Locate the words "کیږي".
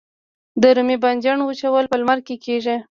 2.45-2.77